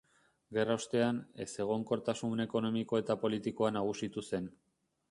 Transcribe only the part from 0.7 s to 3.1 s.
ostean, ezegonkortasun ekonomiko